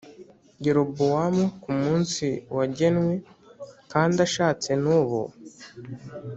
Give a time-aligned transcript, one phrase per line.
[0.65, 2.25] Yerobowamu ku munsi
[2.57, 3.13] wagenwe
[3.91, 5.21] kandi ashatse n ubu